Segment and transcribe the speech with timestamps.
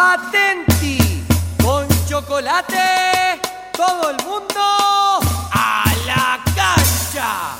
[0.00, 1.26] Atenti,
[1.60, 3.40] con chocolate,
[3.72, 4.60] todo el mundo
[5.50, 7.57] a la cancha.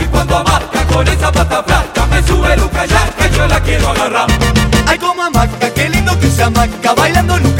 [0.00, 3.88] Y cuando amarca con esa pata flaca, me sube Luca ya que yo la quiero
[3.90, 4.26] agarrar.
[4.86, 7.53] Ay, como amaca, qué lindo que se amaca, bailando Luca.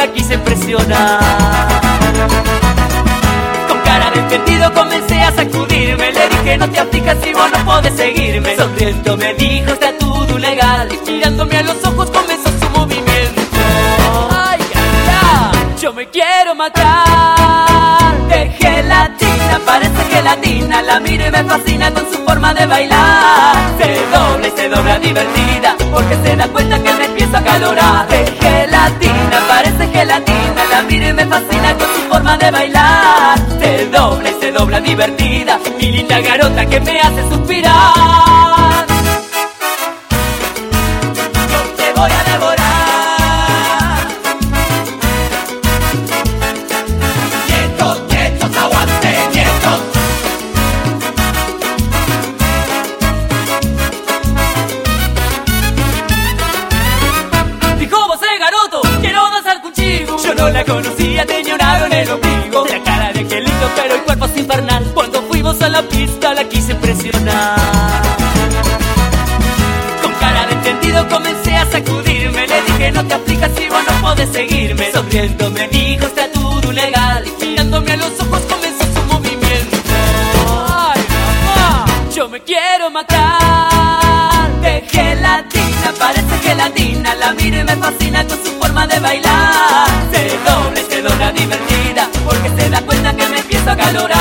[0.00, 1.20] la quise presionar.
[3.68, 6.12] Con cara de entendido comencé a sacudirme.
[6.12, 8.56] Le dije, no te aplicas si vos no podés seguirme.
[8.56, 10.88] Sonriendo me dijo, está todo legal.
[10.90, 13.42] Y mirándome a los ojos comenzó su movimiento.
[14.30, 18.14] Ay, ay, ay, yo me quiero matar.
[18.28, 20.82] De gelatina, parece gelatina.
[20.82, 23.54] La miro y me fascina con su forma de bailar.
[23.78, 25.76] Se dobla y se dobla divertida.
[25.92, 28.19] Porque se da cuenta que me empiezo a calorar
[30.00, 33.38] que latina, la miro y me fascina con su forma de bailar.
[33.60, 38.29] Se dobla y se dobla divertida, mi linda garota que me hace suspirar.
[60.40, 62.66] cuando la conocía tenía un aro en el ombligo.
[62.66, 64.84] La cara de angelito pero el cuerpo es infernal.
[64.94, 67.58] Cuando fuimos a la pista la quise impresionar.
[70.02, 72.46] Con cara de entendido comencé a sacudirme.
[72.46, 76.72] Le dije no te aplicas si vos no podés seguirme Sonriendo me dijo está tu
[76.72, 79.76] legal Y mirándome a los ojos comenzó su movimiento.
[80.48, 81.00] Ay
[81.54, 81.84] mamá,
[82.14, 83.69] yo me quiero matar.
[86.00, 89.86] Parece gelatina, la miro y me fascina con su forma de bailar.
[90.10, 94.19] Se doble, se dona divertida, porque se da cuenta que me empiezo a calorar.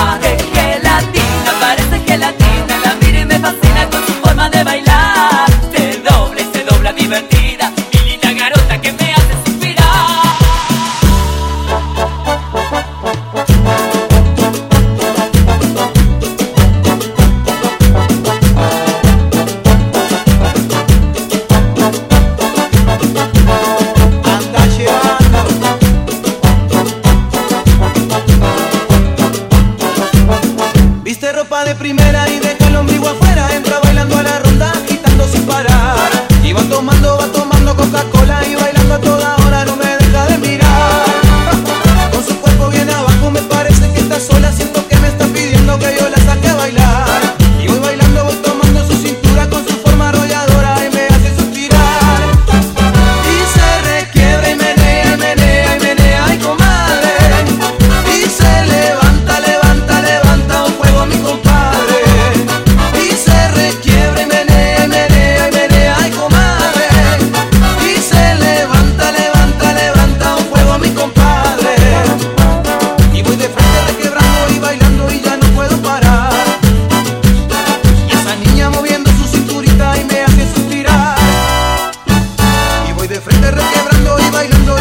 [84.39, 84.79] bailando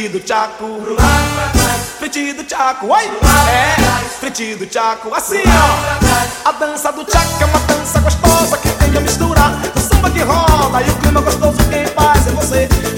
[0.00, 2.46] Fritido tchaco, pro lado pra trás.
[2.46, 3.04] Tchaco, oi.
[3.50, 6.48] É, tchaco, assim ó.
[6.48, 10.20] A dança do tchaco é uma dança gostosa que tem a misturar do samba que
[10.20, 12.89] roda e o clima gostoso quem faz é você.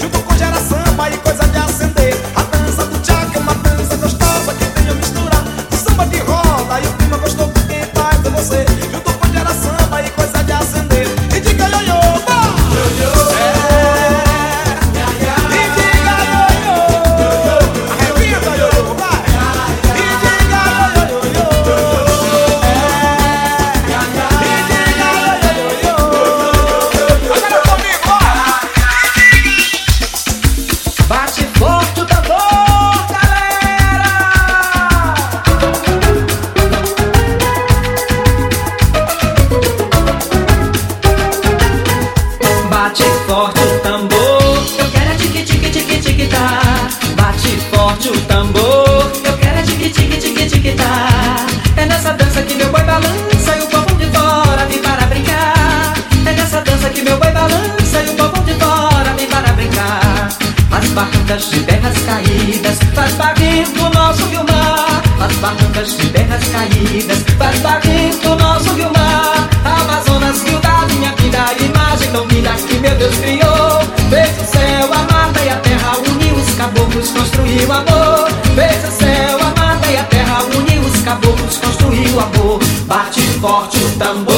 [66.23, 69.49] terras caídas Faz barrento nosso rio mar.
[69.63, 73.81] Amazonas, rio da minha vida Imagem não linda que meu Deus criou.
[74.09, 78.29] Fez o céu, a mata e a terra Uniu os caboclos, construiu amor.
[78.55, 82.59] Fez o céu, a mata e a terra Uniu os caboclos, construiu amor.
[82.87, 84.32] Bate forte o tambor.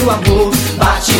[0.00, 1.11] o amor bate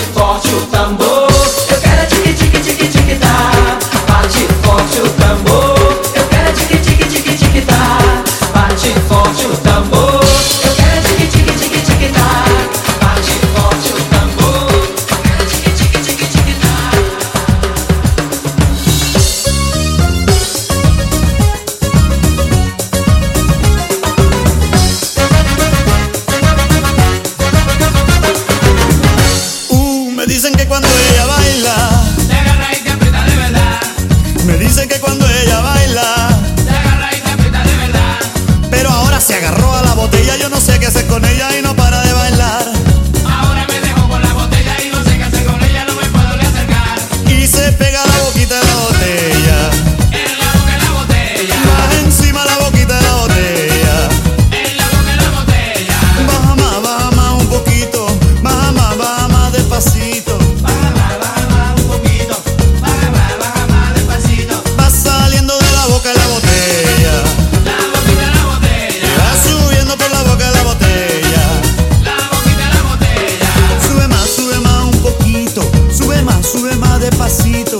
[76.98, 77.71] de pasito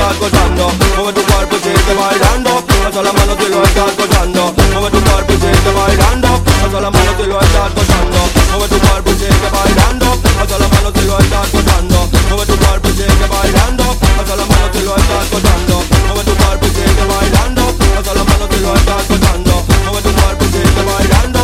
[0.00, 0.72] estás gozando.
[0.96, 2.64] Mueve tu cuerpo sigue bailando.
[2.86, 4.54] Alza la mano si lo estás gozando.
[4.72, 6.28] Mueve tu cuerpo sigue bailando.
[6.64, 8.18] Alza la mano si lo estás gozando.
[8.52, 10.06] Mueve tu cuerpo sigue bailando.
[10.40, 12.08] Alza la mano si lo estás gozando.
[12.28, 13.84] Mueve tu cuerpo sigue bailando.
[14.18, 15.76] Alza la mano si lo estás gozando.
[16.08, 17.62] Mueve tu cuerpo sigue bailando.
[17.98, 19.54] Alza la mano si lo estás gozando.
[19.84, 21.40] Mueve tu cuerpo sigue bailando.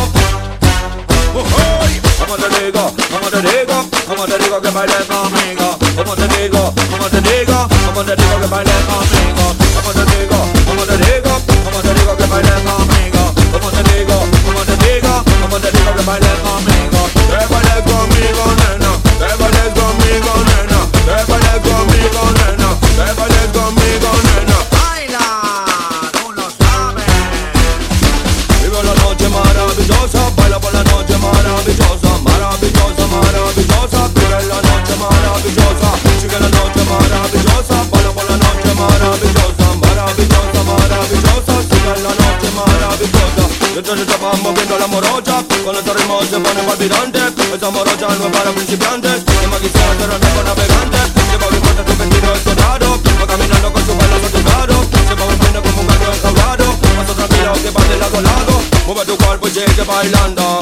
[2.17, 5.56] Como te digo, como te digo, como te digo que bailes conmigo.
[7.97, 9.16] Digo, como te digo que
[43.77, 47.19] entonces se va moviendo la morocha, con este ritmo se pone palpitante,
[47.55, 51.83] esa morocha no es para principiantes, que más quisiera ser con navegante, se va fuerte
[51.85, 54.75] su vestido escotado, va caminando con su pelo saturado,
[55.07, 56.65] se va volviendo como un gato enjaulado,
[56.97, 60.59] paso tranquilo que va de lado a lado, mueve tu cuerpo y sigue bailando.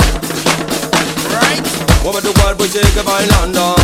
[2.03, 3.75] Mueve tu cuerpo y sigue bailando.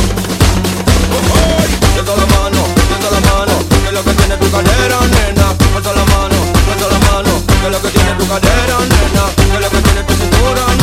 [2.02, 2.62] Alza la mano,
[3.12, 5.21] la mano, que lo que tiene tu cadera,
[7.94, 9.24] tiene tu cadera, nena.
[9.36, 10.81] Que lo que tiene tu cintura, nena.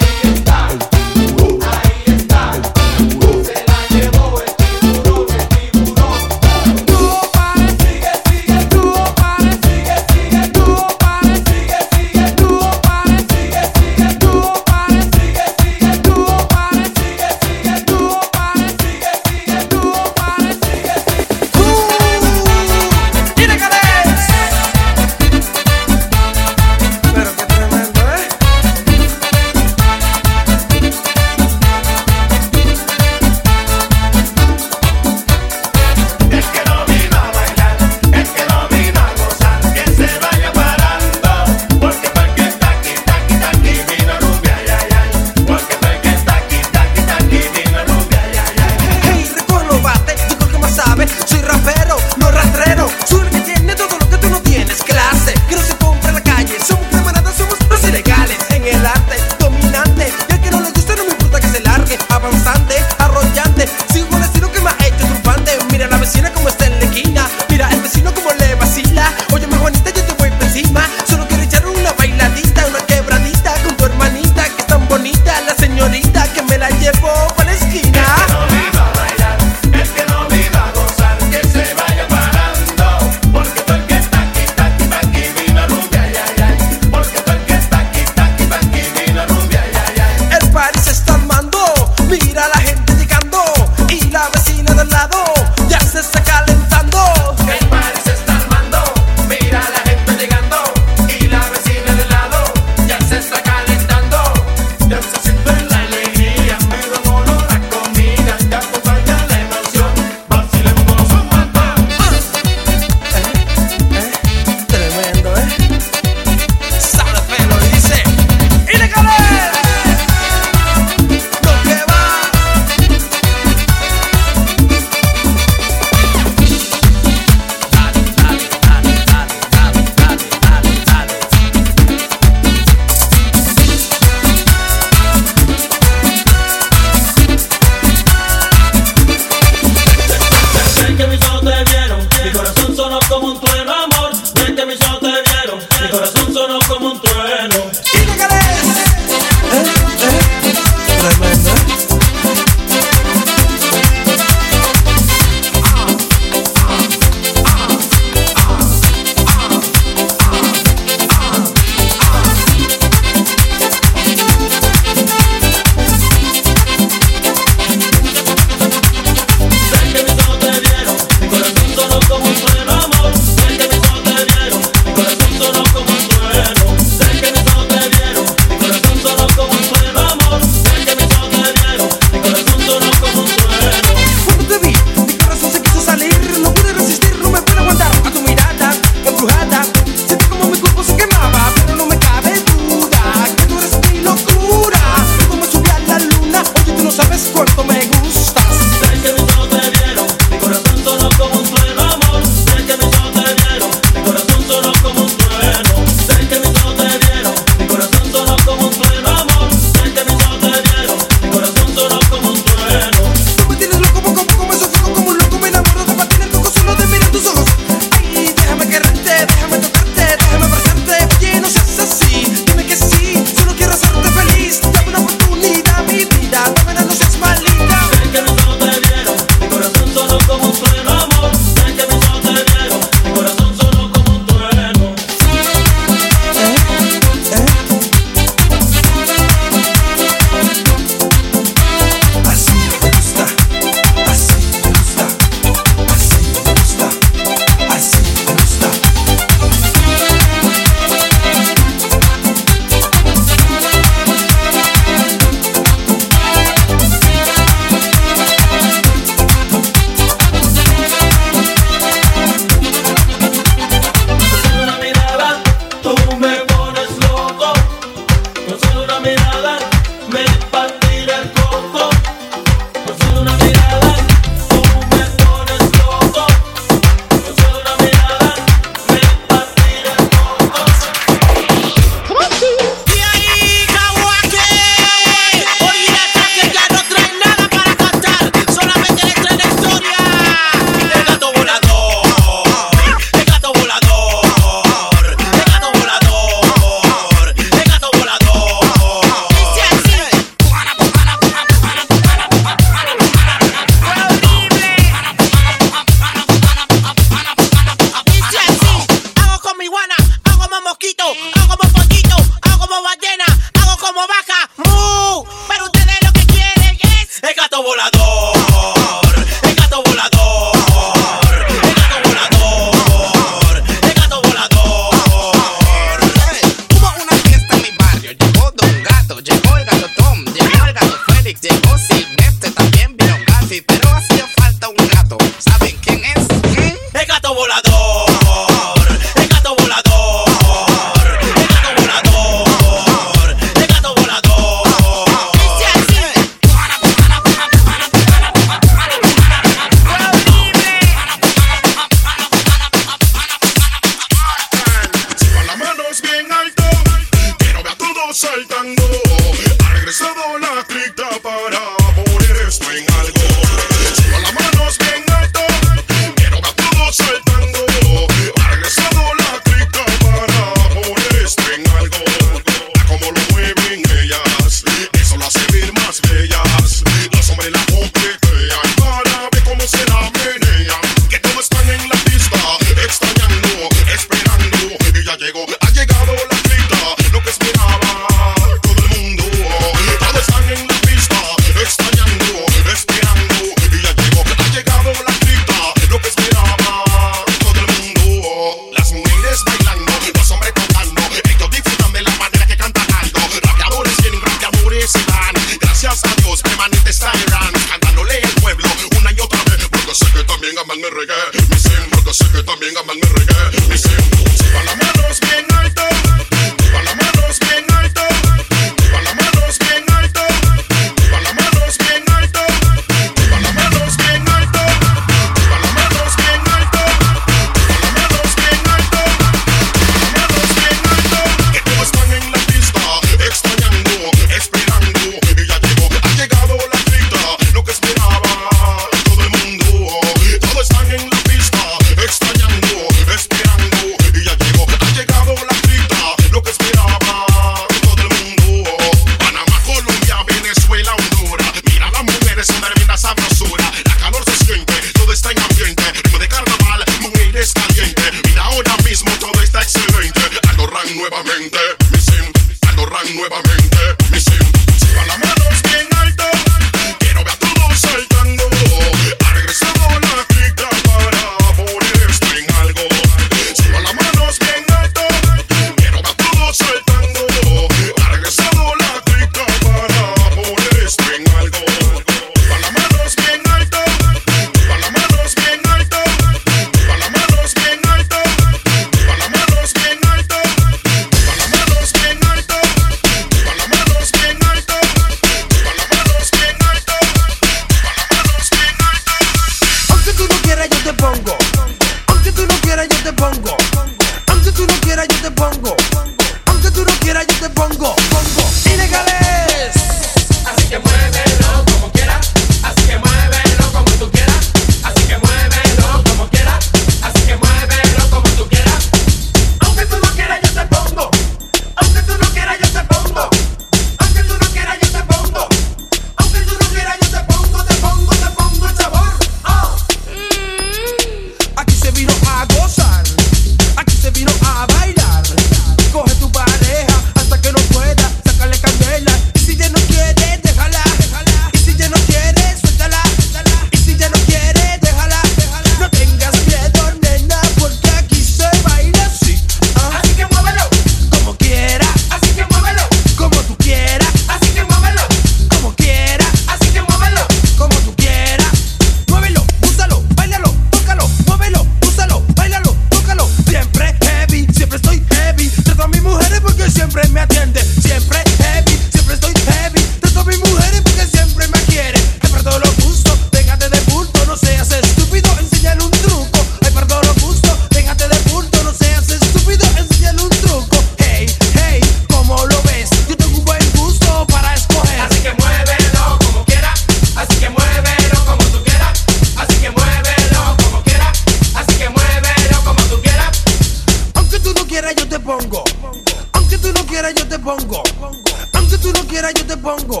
[599.66, 600.00] Pongo.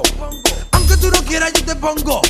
[0.70, 2.22] Aunque tú no quieras, yo te pongo.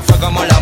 [0.00, 0.59] mí me fue como la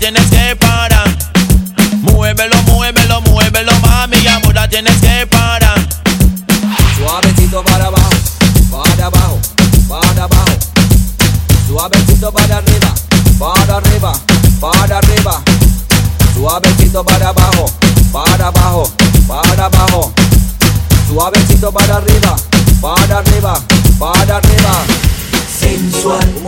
[0.00, 1.06] tienes que parar.
[2.00, 5.78] Muévelo, muévelo, muévelo, mami, amor, la tienes que parar.
[6.96, 8.10] Suavecito para abajo,
[8.70, 9.38] para abajo,
[9.88, 10.58] para abajo.
[11.68, 12.94] Suavecito para arriba,
[13.38, 14.12] para arriba,
[14.58, 15.42] para arriba.
[16.34, 17.66] Suavecito para abajo,
[18.10, 18.90] para abajo,
[19.28, 20.12] para abajo.
[21.08, 22.36] Suavecito para arriba,
[22.80, 23.29] para arriba,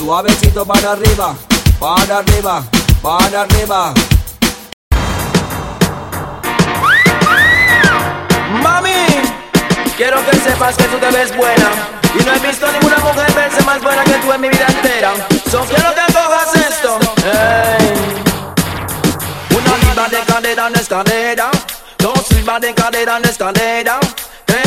[0.00, 1.34] Suavecito para arriba,
[1.78, 2.64] para arriba,
[3.02, 3.92] para arriba.
[8.62, 8.90] Mami,
[9.98, 11.70] quiero que sepas que tú te ves buena.
[12.18, 15.12] Y no he visto ninguna mujer verse más buena que tú en mi vida entera.
[15.50, 16.98] So quiero que cojas esto.
[17.26, 18.22] Ey.
[19.54, 21.50] Una libra de cadera en escalera.
[21.98, 24.00] Dos libras de cadera en escalera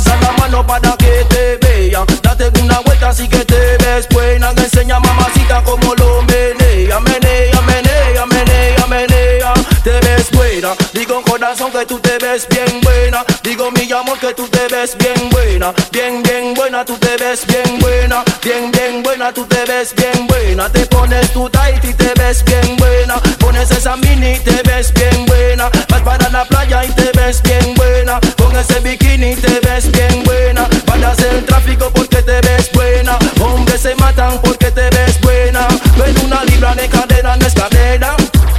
[0.00, 2.06] Alza la mano para que te vean.
[2.22, 4.50] Date una vuelta así que te ves buena.
[4.56, 9.52] Enseña mamacita como lo menea Menea, menea, menea, menea.
[9.84, 10.74] Te ves buena.
[10.94, 13.24] Digo corazón que tú te ves bien buena.
[13.42, 15.74] Digo mi amor que tú te ves bien buena.
[15.92, 18.24] Bien, bien buena, tú te ves bien buena.
[18.42, 20.70] Bien, bien buena, tú te ves bien buena.
[20.70, 23.16] Te pones tu tight y te ves bien buena.
[23.38, 25.68] Pones esa mini y te ves bien buena.
[25.90, 28.18] Vas para la playa y te ves bien buena
[28.60, 30.68] ese bikini te ves bien buena.
[30.84, 33.18] Paras el tráfico porque te ves buena.
[33.40, 35.66] Hombres se matan porque te ves buena.
[35.96, 38.14] Ven una libra de cadera no es cadera.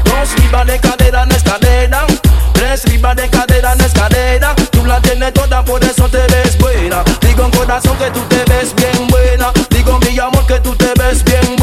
[0.06, 2.06] Dos libras de cadera no es cadera.
[2.54, 4.56] Tres libras de cadera no es cadera.
[4.72, 7.04] Tú la tienes toda por eso te ves buena.
[7.22, 9.52] Digo en corazón que tú te ves bien buena.
[9.70, 11.61] Digo mi amor que tú te ves bien buena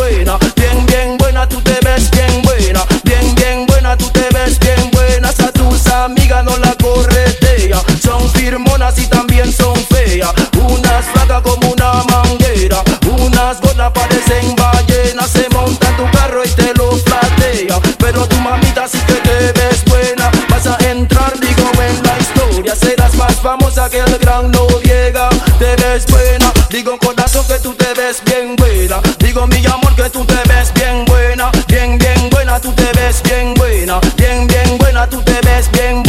[8.58, 10.32] Son firmonas y también son feas.
[10.60, 15.30] Unas flacas como una manguera Unas gordas parecen ballenas.
[15.30, 17.78] Se monta en tu carro y te lo flatea.
[17.98, 20.30] Pero tu mamita sí que te ves buena.
[20.48, 22.74] Vas a entrar, digo, en la historia.
[22.74, 25.28] Serás más famosa que el gran Noriega.
[25.60, 29.00] Te ves buena, digo corazón que tú te ves bien buena.
[29.20, 31.52] Digo mi amor que tú te ves bien buena.
[31.68, 34.00] Bien, bien buena, tú te ves bien buena.
[34.16, 36.07] Bien, bien buena, tú te ves bien buena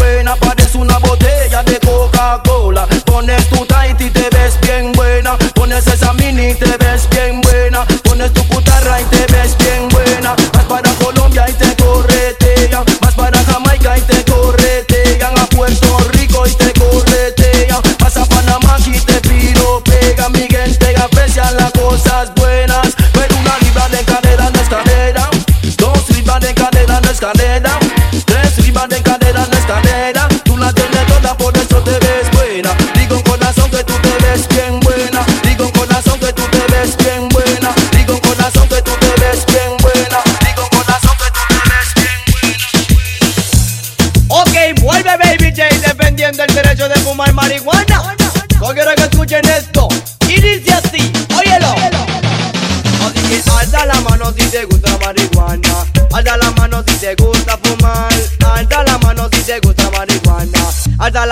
[2.30, 2.86] Coca-Cola.
[3.06, 5.36] Pones tu tight y te ves bien buena.
[5.56, 7.86] Pones esa mini y te ves bien buena.
[8.04, 10.36] Pones tu putarra y te ves bien buena.
[10.54, 12.84] Vas para Colombia y te corretean.
[13.02, 15.40] Vas para Jamaica y te corretean.
[15.40, 17.82] A Puerto Rico y te corretean.
[18.00, 22.94] Vas a Panamá y te piropean Mi gente aprecia las cosas buenas.
[23.14, 25.30] Pero una libra de cadera no es cadera.
[25.78, 27.80] Dos libras de cadera no es cadera.
[28.26, 30.39] Tres libras de cadera no es cadera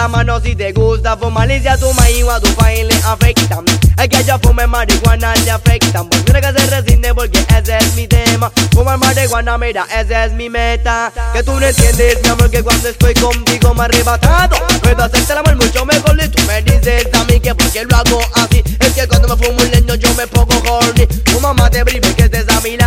[0.08, 1.51] Alza la mano si te gusta fumar.
[1.51, 3.66] Y si a tu maíz o a tu país le afectan.
[3.97, 6.08] Es que yo fume marihuana le afectan.
[6.08, 8.51] Pues mira que se resiste porque ese es mi tema.
[8.72, 11.12] Fumar marihuana, mira, esa es mi meta.
[11.34, 14.58] Que tú no entiendes, mi amor, que cuando estoy contigo me arrebatado.
[14.82, 17.95] Puedo hacerte el amor mucho mejor y tú me dices a mí que porque lo
[17.95, 18.64] hago así.
[18.80, 21.05] Es que cuando me fumo un leño yo me pongo horny.
[21.08, 22.78] Tu mamá te brille que estés a mi.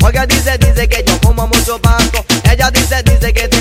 [0.00, 2.24] Porque dice, dice que yo fumo mucho pasto.
[2.50, 3.55] Ella dice, dice que te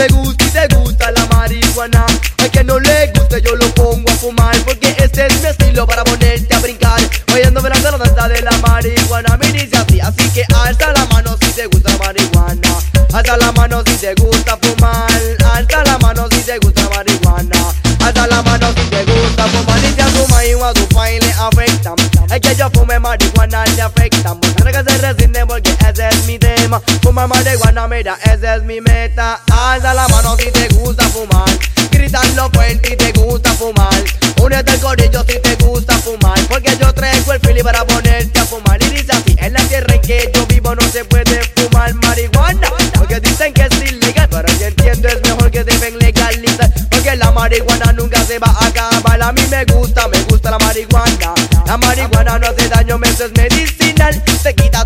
[0.00, 2.06] Te gusta y te gusta la marihuana.
[2.38, 4.56] Al que no le guste yo lo pongo a fumar.
[4.64, 6.98] Porque este es mi estilo para ponerte a brincar.
[7.34, 9.36] Oyendo verás la danza de la marihuana.
[9.36, 12.78] Me dice así, así que alza la mano si te gusta marihuana.
[13.12, 15.10] Alza la mano si te gusta fumar.
[15.52, 17.74] Alza la mano si te gusta marihuana.
[18.02, 19.78] Alza la mano si te gusta fumar.
[19.84, 21.96] Y si a tu maíz a tu país le afectan.
[22.32, 24.40] Es que yo fume marihuana le afectan.
[24.40, 26.80] Porque que se resiste porque ese es mi tema.
[27.02, 29.40] Fumar marihuana, mira, esa es mi meta.
[29.50, 31.50] Alza la mano si te gusta fumar.
[31.90, 34.04] Gritando fuerte y te gusta fumar.
[34.40, 36.38] Únete al corillo si te gusta fumar.
[36.48, 38.80] Porque yo traigo el fili para ponerte a fumar.
[38.80, 42.68] Y dice así, en la tierra en que yo vivo no se puede fumar marihuana.
[42.94, 46.70] Porque dicen que es ilegal, pero yo entiendo es mejor que deben legalizar.
[46.90, 49.20] Porque la marihuana nunca se va a acabar.
[49.20, 51.34] A mí me gusta, me gusta la marihuana.
[51.66, 54.22] La marihuana no hace daño, eso es medicinal.
[54.44, 54.79] Te quita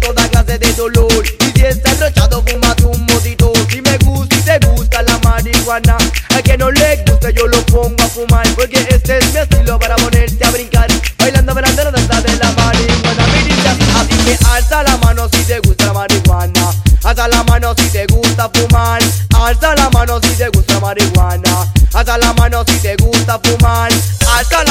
[7.30, 8.46] yo lo pongo a fumar.
[8.54, 10.88] Porque este es mi estilo para ponerte a brincar.
[11.18, 13.26] Bailando, la danza de la marihuana.
[13.26, 16.72] Me dice así, así que alza la mano si te gusta marihuana.
[17.02, 19.02] Alza la mano si te gusta fumar.
[19.34, 21.72] Alza la mano si te gusta marihuana.
[21.92, 23.92] Alza la mano si te gusta fumar.
[24.36, 24.64] Alza